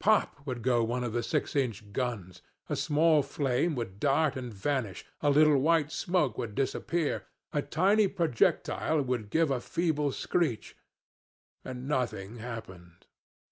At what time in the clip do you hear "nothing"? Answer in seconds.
11.86-12.38